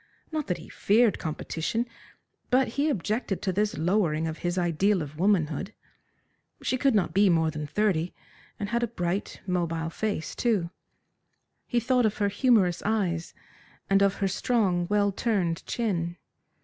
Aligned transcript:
Not 0.31 0.47
that 0.47 0.57
he 0.57 0.67
feared 0.67 1.19
competition, 1.19 1.85
but 2.49 2.69
he 2.69 2.89
objected 2.89 3.39
to 3.43 3.53
this 3.53 3.77
lowering 3.77 4.25
of 4.25 4.39
his 4.39 4.57
ideal 4.57 5.03
of 5.03 5.19
womanhood. 5.19 5.75
She 6.63 6.75
could 6.75 6.95
not 6.95 7.13
be 7.13 7.29
more 7.29 7.51
than 7.51 7.67
thirty, 7.67 8.11
and 8.59 8.69
had 8.69 8.81
a 8.81 8.87
bright, 8.87 9.41
mobile 9.45 9.91
face, 9.91 10.33
too. 10.33 10.71
He 11.67 11.79
thought 11.79 12.07
of 12.07 12.17
her 12.17 12.29
humorous 12.29 12.81
eyes, 12.83 13.35
and 13.91 14.01
of 14.01 14.15
her 14.15 14.27
strong, 14.27 14.87
well 14.89 15.11
turned 15.11 15.63
chin. 15.67 16.17